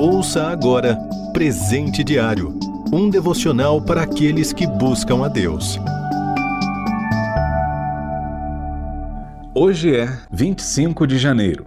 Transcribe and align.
Ouça 0.00 0.44
agora 0.44 0.98
Presente 1.30 2.02
Diário 2.02 2.58
um 2.90 3.10
devocional 3.10 3.82
para 3.82 4.00
aqueles 4.00 4.50
que 4.50 4.66
buscam 4.66 5.22
a 5.22 5.28
Deus. 5.28 5.78
Hoje 9.54 9.94
é 9.94 10.08
25 10.32 11.06
de 11.06 11.18
janeiro. 11.18 11.66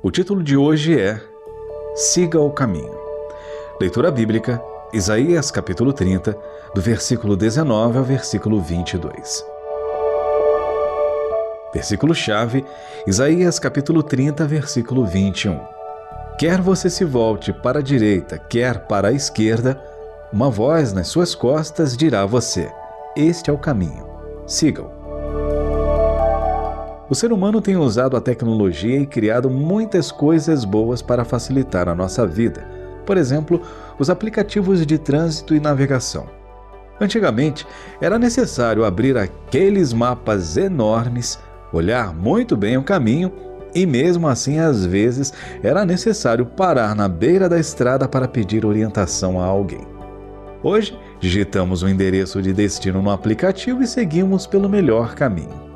O 0.00 0.12
título 0.12 0.44
de 0.44 0.56
hoje 0.56 0.96
é 0.96 1.20
Siga 1.96 2.38
o 2.38 2.52
Caminho. 2.52 2.96
Leitura 3.80 4.12
bíblica, 4.12 4.62
Isaías 4.92 5.50
capítulo 5.50 5.92
30, 5.92 6.38
do 6.72 6.80
versículo 6.80 7.36
19 7.36 7.98
ao 7.98 8.04
versículo 8.04 8.60
22. 8.60 9.44
Versículo-chave, 11.74 12.64
Isaías 13.08 13.58
capítulo 13.58 14.04
30, 14.04 14.46
versículo 14.46 15.04
21. 15.04 15.75
Quer 16.38 16.60
você 16.60 16.90
se 16.90 17.02
volte 17.02 17.50
para 17.50 17.78
a 17.78 17.82
direita, 17.82 18.36
quer 18.36 18.80
para 18.80 19.08
a 19.08 19.12
esquerda, 19.12 19.80
uma 20.30 20.50
voz 20.50 20.92
nas 20.92 21.08
suas 21.08 21.34
costas 21.34 21.96
dirá 21.96 22.22
a 22.22 22.26
você: 22.26 22.70
Este 23.16 23.48
é 23.48 23.52
o 23.52 23.56
caminho, 23.56 24.06
sigam. 24.46 24.90
O 27.08 27.14
ser 27.14 27.32
humano 27.32 27.62
tem 27.62 27.78
usado 27.78 28.18
a 28.18 28.20
tecnologia 28.20 29.00
e 29.00 29.06
criado 29.06 29.48
muitas 29.48 30.12
coisas 30.12 30.62
boas 30.62 31.00
para 31.00 31.24
facilitar 31.24 31.88
a 31.88 31.94
nossa 31.94 32.26
vida. 32.26 32.68
Por 33.06 33.16
exemplo, 33.16 33.62
os 33.98 34.10
aplicativos 34.10 34.84
de 34.84 34.98
trânsito 34.98 35.54
e 35.54 35.60
navegação. 35.60 36.26
Antigamente, 37.00 37.66
era 37.98 38.18
necessário 38.18 38.84
abrir 38.84 39.16
aqueles 39.16 39.94
mapas 39.94 40.58
enormes, 40.58 41.38
olhar 41.72 42.12
muito 42.14 42.54
bem 42.58 42.76
o 42.76 42.82
caminho 42.82 43.32
e, 43.76 43.84
mesmo 43.84 44.26
assim, 44.26 44.58
às 44.58 44.86
vezes 44.86 45.34
era 45.62 45.84
necessário 45.84 46.46
parar 46.46 46.96
na 46.96 47.06
beira 47.06 47.46
da 47.46 47.60
estrada 47.60 48.08
para 48.08 48.26
pedir 48.26 48.64
orientação 48.64 49.38
a 49.38 49.44
alguém. 49.44 49.86
Hoje, 50.62 50.98
digitamos 51.20 51.82
o 51.82 51.88
endereço 51.88 52.40
de 52.40 52.54
destino 52.54 53.02
no 53.02 53.10
aplicativo 53.10 53.82
e 53.82 53.86
seguimos 53.86 54.46
pelo 54.46 54.66
melhor 54.66 55.14
caminho. 55.14 55.66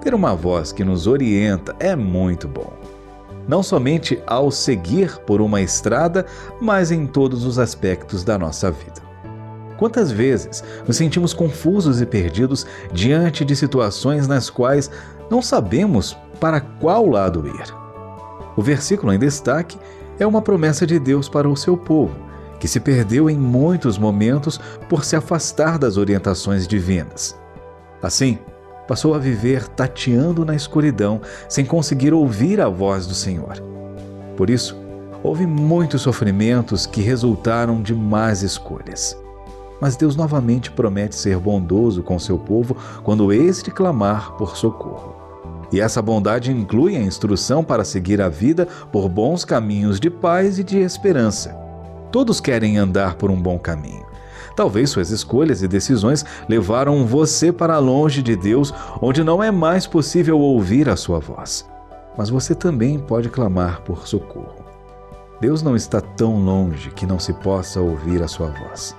Ter 0.00 0.14
uma 0.14 0.36
voz 0.36 0.70
que 0.70 0.84
nos 0.84 1.08
orienta 1.08 1.74
é 1.80 1.96
muito 1.96 2.46
bom. 2.46 2.72
Não 3.48 3.60
somente 3.60 4.22
ao 4.24 4.52
seguir 4.52 5.18
por 5.26 5.40
uma 5.40 5.60
estrada, 5.60 6.24
mas 6.60 6.92
em 6.92 7.08
todos 7.08 7.44
os 7.44 7.58
aspectos 7.58 8.22
da 8.22 8.38
nossa 8.38 8.70
vida. 8.70 9.02
Quantas 9.78 10.12
vezes 10.12 10.62
nos 10.86 10.96
sentimos 10.96 11.34
confusos 11.34 12.00
e 12.00 12.06
perdidos 12.06 12.64
diante 12.92 13.44
de 13.44 13.56
situações 13.56 14.28
nas 14.28 14.48
quais 14.48 14.88
não 15.32 15.40
sabemos 15.40 16.14
para 16.38 16.60
qual 16.60 17.08
lado 17.08 17.48
ir? 17.48 17.74
O 18.54 18.60
versículo 18.60 19.14
em 19.14 19.18
destaque 19.18 19.78
é 20.18 20.26
uma 20.26 20.42
promessa 20.42 20.86
de 20.86 20.98
Deus 20.98 21.26
para 21.26 21.48
o 21.48 21.56
seu 21.56 21.74
povo 21.74 22.14
que 22.60 22.68
se 22.68 22.78
perdeu 22.78 23.28
em 23.28 23.36
muitos 23.36 23.98
momentos 23.98 24.60
por 24.88 25.04
se 25.04 25.16
afastar 25.16 25.78
das 25.78 25.96
orientações 25.96 26.68
divinas. 26.68 27.36
Assim, 28.00 28.38
passou 28.86 29.14
a 29.14 29.18
viver 29.18 29.66
tateando 29.66 30.44
na 30.44 30.54
escuridão, 30.54 31.20
sem 31.48 31.64
conseguir 31.64 32.14
ouvir 32.14 32.60
a 32.60 32.68
voz 32.68 33.04
do 33.04 33.14
Senhor. 33.14 33.54
Por 34.36 34.48
isso, 34.48 34.76
houve 35.24 35.44
muitos 35.44 36.02
sofrimentos 36.02 36.86
que 36.86 37.00
resultaram 37.00 37.82
de 37.82 37.94
más 37.94 38.42
escolhas. 38.42 39.18
Mas 39.80 39.96
Deus 39.96 40.14
novamente 40.14 40.70
promete 40.70 41.16
ser 41.16 41.38
bondoso 41.38 42.00
com 42.00 42.16
seu 42.16 42.38
povo 42.38 42.76
quando 43.02 43.32
este 43.32 43.72
clamar 43.72 44.34
por 44.34 44.56
socorro. 44.56 45.21
E 45.72 45.80
essa 45.80 46.02
bondade 46.02 46.52
inclui 46.52 46.96
a 46.96 47.00
instrução 47.00 47.64
para 47.64 47.84
seguir 47.84 48.20
a 48.20 48.28
vida 48.28 48.68
por 48.92 49.08
bons 49.08 49.44
caminhos 49.44 49.98
de 49.98 50.10
paz 50.10 50.58
e 50.58 50.64
de 50.64 50.78
esperança. 50.78 51.56
Todos 52.12 52.40
querem 52.40 52.76
andar 52.76 53.14
por 53.14 53.30
um 53.30 53.40
bom 53.40 53.58
caminho. 53.58 54.04
Talvez 54.54 54.90
suas 54.90 55.10
escolhas 55.10 55.62
e 55.62 55.68
decisões 55.68 56.26
levaram 56.46 57.06
você 57.06 57.50
para 57.50 57.78
longe 57.78 58.22
de 58.22 58.36
Deus, 58.36 58.72
onde 59.00 59.24
não 59.24 59.42
é 59.42 59.50
mais 59.50 59.86
possível 59.86 60.38
ouvir 60.38 60.90
a 60.90 60.96
sua 60.96 61.18
voz. 61.18 61.66
Mas 62.18 62.28
você 62.28 62.54
também 62.54 62.98
pode 62.98 63.30
clamar 63.30 63.80
por 63.80 64.06
socorro. 64.06 64.62
Deus 65.40 65.62
não 65.62 65.74
está 65.74 66.02
tão 66.02 66.36
longe 66.44 66.90
que 66.90 67.06
não 67.06 67.18
se 67.18 67.32
possa 67.32 67.80
ouvir 67.80 68.22
a 68.22 68.28
sua 68.28 68.48
voz. 68.48 68.94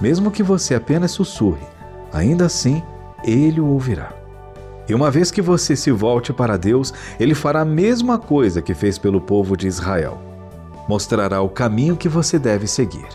Mesmo 0.00 0.30
que 0.30 0.42
você 0.42 0.74
apenas 0.74 1.10
sussurre, 1.10 1.66
ainda 2.10 2.46
assim 2.46 2.82
ele 3.22 3.60
o 3.60 3.66
ouvirá. 3.66 4.19
E 4.90 4.94
uma 4.94 5.10
vez 5.10 5.30
que 5.30 5.40
você 5.40 5.74
se 5.74 5.90
volte 5.90 6.32
para 6.32 6.58
Deus, 6.58 6.92
ele 7.18 7.34
fará 7.34 7.62
a 7.62 7.64
mesma 7.64 8.18
coisa 8.18 8.60
que 8.60 8.74
fez 8.74 8.98
pelo 8.98 9.20
povo 9.22 9.56
de 9.56 9.66
Israel 9.66 10.30
mostrará 10.90 11.40
o 11.40 11.48
caminho 11.48 11.96
que 11.96 12.08
você 12.08 12.36
deve 12.36 12.66
seguir. 12.66 13.06